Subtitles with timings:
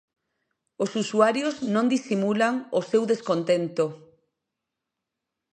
[0.83, 3.85] Os usuarios non disimulan o seu descontento.